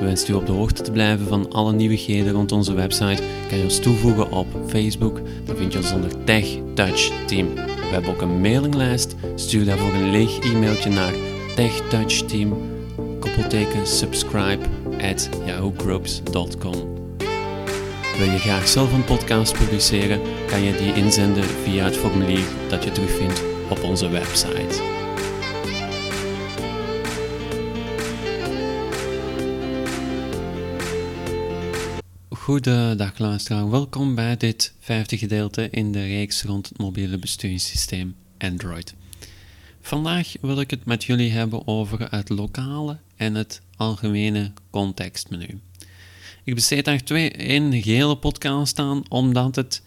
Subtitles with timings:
[0.00, 3.64] Wenst u op de hoogte te blijven van alle nieuwigheden rond onze website, kan je
[3.64, 5.20] ons toevoegen op Facebook.
[5.44, 7.54] Dan vind je ons onder Tech Touch Team.
[7.54, 9.14] We hebben ook een mailinglijst.
[9.34, 11.14] Stuur daarvoor een leeg e-mailtje naar
[11.56, 12.56] techtouchteam
[13.20, 14.64] koppelteken subscribe
[15.00, 16.91] at yahoogroups.com.
[18.18, 22.84] Wil je graag zelf een podcast publiceren, kan je die inzenden via het formulier dat
[22.84, 24.82] je terugvindt op onze website.
[32.28, 38.94] Goedendag luisteraar, welkom bij dit vijfde gedeelte in de reeks rond het mobiele besturingssysteem Android.
[39.80, 45.60] Vandaag wil ik het met jullie hebben over het lokale en het algemene contextmenu.
[46.44, 49.82] Ik besteed daar twee in gehele podcast aan, omdat het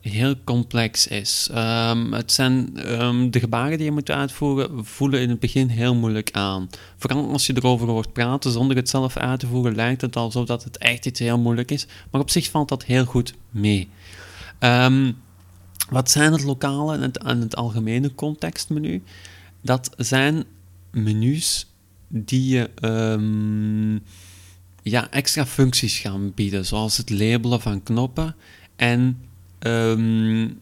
[0.00, 1.48] heel complex is.
[1.54, 5.94] Um, het zijn um, de gebaren die je moet uitvoeren, voelen in het begin heel
[5.94, 6.68] moeilijk aan.
[6.96, 10.46] Vooral als je erover hoort praten zonder het zelf uit te voeren, lijkt het alsof
[10.46, 11.86] dat het echt iets heel moeilijk is.
[12.10, 13.88] Maar op zich valt dat heel goed mee.
[14.60, 15.16] Um,
[15.90, 19.02] wat zijn het lokale en het, en het algemene contextmenu?
[19.62, 20.44] Dat zijn
[20.90, 21.66] menus
[22.08, 22.70] die je
[24.90, 28.34] ja, extra functies gaan bieden, zoals het labelen van knoppen
[28.76, 29.18] en
[29.60, 30.58] um,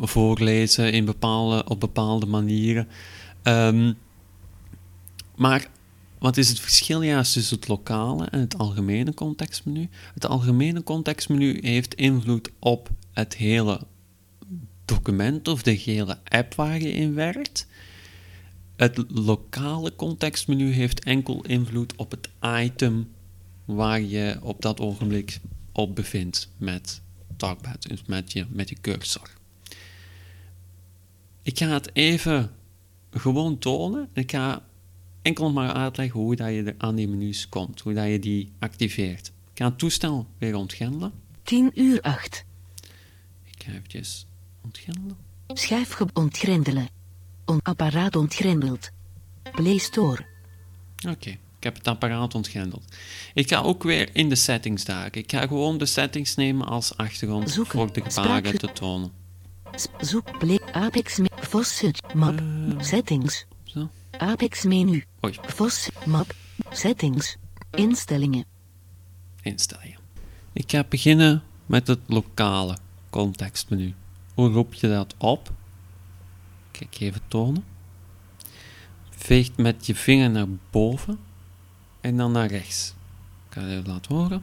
[0.00, 2.88] voorlezen in bepaalde, op bepaalde manieren.
[3.42, 3.96] Um,
[5.36, 5.66] maar
[6.18, 9.88] wat is het verschil juist tussen het lokale en het algemene contextmenu?
[10.14, 13.80] Het algemene contextmenu heeft invloed op het hele
[14.84, 17.66] document of de hele app waar je in werkt.
[18.76, 23.08] Het lokale contextmenu heeft enkel invloed op het item
[23.64, 25.40] waar je op dat ogenblik
[25.72, 27.02] op bevindt met
[27.36, 29.30] Talkpad, dus met je, met je cursor.
[31.42, 32.50] Ik ga het even
[33.10, 34.08] gewoon tonen.
[34.12, 34.62] Ik ga
[35.22, 39.26] enkel maar uitleggen hoe dat je aan die menus komt, hoe dat je die activeert.
[39.26, 41.12] Ik ga het toestel weer ontgrendelen.
[41.42, 42.44] 10 uur 8.
[43.44, 44.26] Ik ga eventjes
[44.60, 45.16] ontgrendelen.
[45.46, 46.88] Schijf ontgrendelen.
[47.44, 48.90] On apparaat ontgrendeld.
[49.52, 50.26] Play Store.
[51.08, 51.38] Oké.
[51.64, 52.84] Ik heb het apparaat ontgrendeld.
[53.34, 55.20] Ik ga ook weer in de settings duiken.
[55.20, 57.78] Ik ga gewoon de settings nemen als achtergrond Zoeken.
[57.78, 59.12] voor de gebaren te tonen.
[60.00, 60.28] Zoek
[60.72, 62.80] Apex Faucet map Uh.
[62.80, 63.90] settings Zo.
[64.10, 65.34] Apex menu Oei,
[66.06, 66.34] map
[66.70, 67.36] settings
[67.70, 68.44] instellingen
[69.42, 69.98] instellingen.
[70.52, 72.76] Ik ga beginnen met het lokale
[73.10, 73.94] contextmenu.
[74.34, 75.52] Hoe roep je dat op?
[76.70, 77.64] Kijk even tonen.
[79.10, 81.32] Veeg met je vinger naar boven
[82.04, 82.94] en dan naar rechts.
[83.48, 84.42] Ik ga het even laten horen.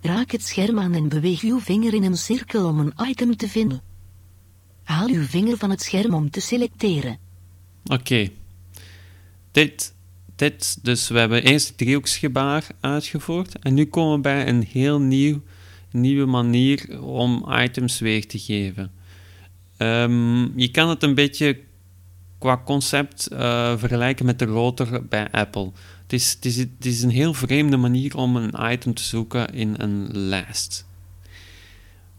[0.00, 3.48] Raak het scherm aan en beweeg uw vinger in een cirkel om een item te
[3.48, 3.82] vinden.
[4.82, 7.18] Haal uw vinger van het scherm om te selecteren.
[7.84, 8.28] Oké.
[9.50, 9.94] Dit,
[10.36, 15.00] dit, dus we hebben eerst het driehoeksgebaar uitgevoerd en nu komen we bij een heel
[15.00, 15.42] nieuw,
[15.90, 18.92] nieuwe manier om items weg te geven.
[19.76, 21.60] Ehm, je kan het een beetje
[22.40, 25.72] qua concept eh, vergelijken met de rotor bij Apple.
[26.02, 30.08] Het is, is, is een heel vreemde manier om een item te zoeken in een
[30.12, 30.86] lijst.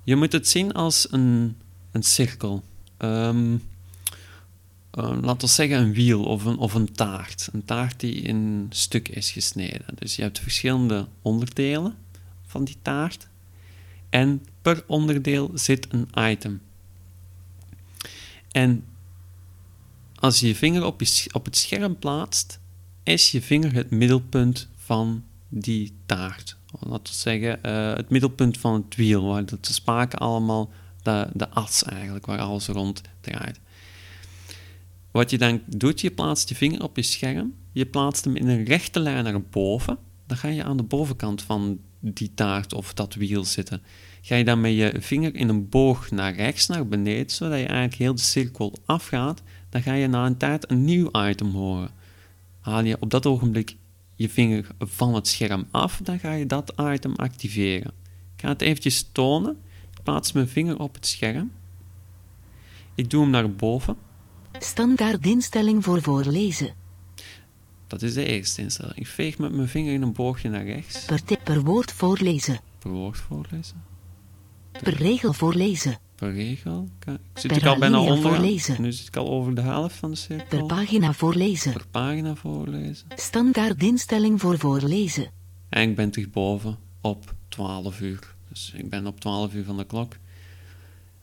[0.03, 1.57] Je moet het zien als een,
[1.91, 2.63] een cirkel.
[2.99, 3.55] Uh,
[5.21, 7.49] laten we zeggen een wiel of een, of een taart.
[7.53, 9.85] Een taart die in stuk is gesneden.
[9.95, 11.95] Dus je hebt verschillende onderdelen
[12.45, 13.27] van die taart.
[14.09, 16.61] En per onderdeel zit een item.
[18.51, 18.83] En
[20.21, 22.59] als je je vinger op, je, op het scherm plaatst,
[23.03, 26.57] is je vinger het middelpunt van die taart.
[26.79, 30.71] Laten we zeggen, uh, het middelpunt van het wiel, waar de spaken allemaal
[31.03, 33.59] de, de as eigenlijk, waar alles rond draait.
[35.11, 38.47] Wat je dan doet, je plaatst je vinger op je scherm, je plaatst hem in
[38.47, 42.93] een rechte lijn naar boven, dan ga je aan de bovenkant van die taart of
[42.93, 43.81] dat wiel zitten.
[44.21, 47.65] Ga je dan met je vinger in een boog naar rechts, naar beneden, zodat je
[47.65, 49.41] eigenlijk heel de cirkel afgaat,
[49.71, 51.89] dan ga je na een tijd een nieuw item horen.
[52.59, 53.75] Haal je op dat ogenblik
[54.15, 57.91] je vinger van het scherm af, dan ga je dat item activeren.
[58.35, 59.57] Ik ga het eventjes tonen.
[59.95, 61.51] Ik plaats mijn vinger op het scherm.
[62.95, 63.95] Ik doe hem naar boven.
[64.59, 66.73] Standaard instelling voor voorlezen.
[67.87, 68.95] Dat is de eerste instelling.
[68.95, 71.05] Ik veeg met mijn vinger in een boogje naar rechts.
[71.05, 72.59] Per, tip per woord voorlezen.
[72.79, 73.83] Per woord voorlezen.
[74.71, 75.97] Per regel voorlezen.
[76.21, 76.89] Per regel.
[77.05, 78.31] Ik zit Per ik al bijna onder.
[78.31, 78.81] voorlezen.
[78.81, 80.65] Nu zit ik al over de helft van de Per cirkel.
[80.65, 81.73] pagina voorlezen.
[81.73, 83.07] Per pagina voorlezen.
[83.15, 85.31] Standaard instelling voor voorlezen.
[85.69, 86.77] En ik ben terug boven.
[87.01, 88.33] op 12 uur.
[88.49, 90.15] Dus ik ben op 12 uur van de klok.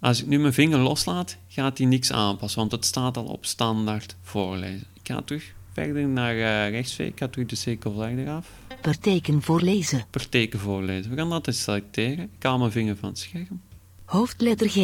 [0.01, 3.47] Als ik nu mijn vinger loslaat, gaat hij niks aanpassen, want het staat al op
[3.47, 4.87] standaard voorlezen.
[5.03, 7.07] Ik ga terug verder naar uh, rechtsweg.
[7.07, 8.49] Ik ga terug de cirkel verder af.
[8.81, 10.05] Per teken voorlezen.
[10.11, 11.11] Per teken voorlezen.
[11.11, 12.25] We gaan dat eens selecteren.
[12.37, 13.61] Ik haal mijn vinger van het scherm.
[14.09, 14.77] Hoofdletter G.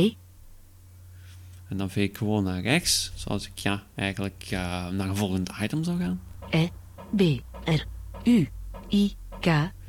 [1.69, 5.51] En dan veeg ik gewoon naar rechts, zoals ik ja, eigenlijk uh, naar een volgend
[5.61, 6.21] item zou gaan.
[6.51, 6.69] E,
[7.17, 7.21] B,
[7.65, 7.85] R,
[8.25, 8.49] U,
[8.91, 9.47] I, K,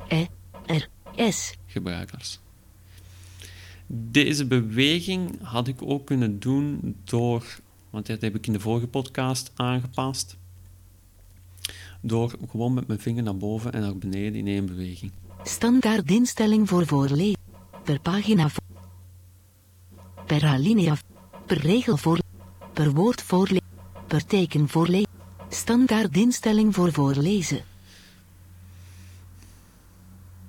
[0.08, 0.26] E,
[0.66, 1.54] R, S.
[1.66, 2.38] Gebruikers.
[3.86, 7.60] Deze beweging had ik ook kunnen doen door,
[7.90, 10.36] want dat heb ik in de vorige podcast aangepast,
[12.00, 15.12] door gewoon met mijn vinger naar boven en naar beneden in één beweging.
[15.42, 17.38] Standaard instelling voor voorlezen.
[17.84, 18.50] Per pagina.
[20.26, 20.96] Per alinea.
[21.46, 22.18] Per regel voor.
[22.72, 23.66] Per woord voorlezen.
[24.06, 25.08] Per teken voorlezen.
[25.48, 27.64] Standaard instelling voor voorlezen.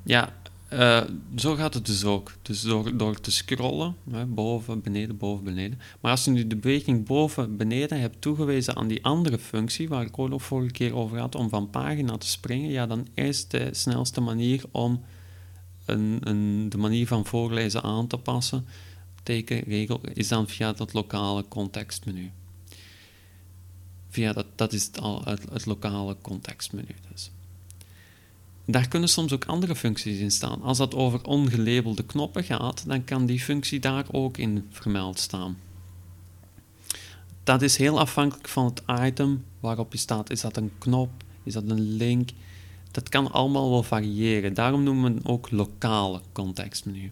[0.03, 0.33] Ja,
[0.73, 1.01] uh,
[1.35, 2.31] zo gaat het dus ook.
[2.41, 5.79] Dus door, door te scrollen, hè, boven, beneden, boven, beneden.
[6.01, 10.05] Maar als je nu de beweging boven, beneden hebt toegewezen aan die andere functie, waar
[10.05, 13.69] ik ook vorige keer over had, om van pagina te springen, ja, dan is de
[13.71, 15.03] snelste manier om
[15.85, 18.65] een, een, de manier van voorlezen aan te passen,
[19.27, 22.31] tekenregel, is dan via dat lokale contextmenu.
[24.09, 27.31] Via dat, dat is het, het, het lokale contextmenu dus.
[28.65, 30.61] Daar kunnen soms ook andere functies in staan.
[30.61, 35.57] Als dat over ongelabelde knoppen gaat, dan kan die functie daar ook in vermeld staan.
[37.43, 40.29] Dat is heel afhankelijk van het item waarop je staat.
[40.29, 41.09] Is dat een knop?
[41.43, 42.29] Is dat een link?
[42.91, 44.53] Dat kan allemaal wel variëren.
[44.53, 47.11] Daarom noemen we het ook lokale contextmenu.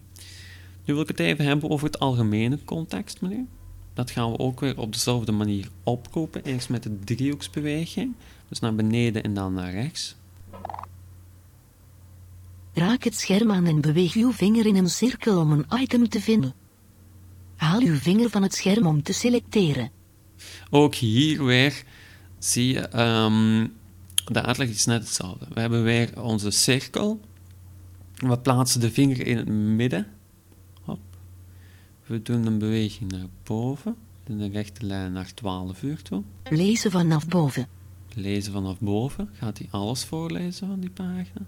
[0.86, 3.46] Nu wil ik het even hebben over het algemene contextmenu.
[3.94, 6.44] Dat gaan we ook weer op dezelfde manier oproepen.
[6.44, 8.14] Eerst met de driehoeksbeweging.
[8.48, 10.16] Dus naar beneden en dan naar rechts.
[12.72, 16.20] Raak het scherm aan en beweeg uw vinger in een cirkel om een item te
[16.20, 16.54] vinden.
[17.56, 19.90] Haal uw vinger van het scherm om te selecteren.
[20.70, 21.84] Ook hier weer
[22.38, 23.72] zie je, um,
[24.24, 25.46] de uitleg is net hetzelfde.
[25.54, 27.20] We hebben weer onze cirkel.
[28.14, 30.06] We plaatsen de vinger in het midden.
[32.06, 33.96] We doen een beweging naar boven.
[34.26, 36.22] In de rechte lijn naar 12 uur toe.
[36.50, 37.68] Lezen vanaf boven.
[38.14, 39.28] Lezen vanaf boven.
[39.32, 41.46] Gaat hij alles voorlezen van die pagina?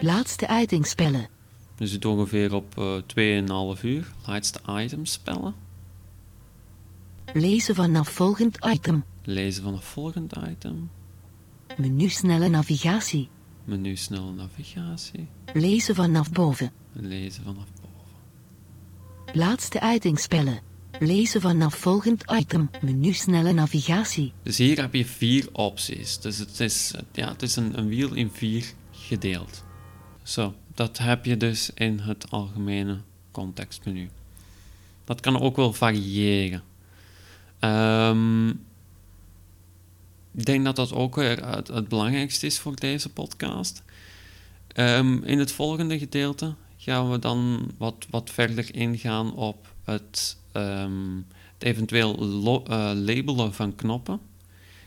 [0.00, 1.28] Laatste item spellen.
[1.76, 4.12] We zitten ongeveer op uh, 2,5 uur.
[4.26, 5.54] Laatste item spellen.
[7.32, 9.04] Lezen vanaf volgend item.
[9.22, 10.90] Lezen vanaf volgend item.
[11.76, 13.28] Menu snelle navigatie.
[13.64, 15.28] Menu snelle navigatie.
[15.52, 16.72] Lezen vanaf boven.
[16.92, 17.89] Lezen vanaf boven.
[19.32, 20.60] Laatste item spellen.
[20.98, 22.70] Lezen vanaf volgend item.
[22.80, 24.32] Menu snelle navigatie.
[24.42, 26.18] Dus hier heb je vier opties.
[26.18, 29.64] Dus het is, ja, het is een, wiel in vier gedeeld.
[30.22, 33.00] Zo, dat heb je dus in het algemene
[33.30, 34.08] contextmenu.
[35.04, 36.62] Dat kan ook wel variëren.
[37.60, 38.48] Um,
[40.34, 43.82] ik denk dat dat ook weer het, het belangrijkste is voor deze podcast.
[44.76, 51.26] Um, in het volgende gedeelte gaan we dan wat, wat verder ingaan op het, um,
[51.54, 54.20] het eventueel uh, labelen van knoppen.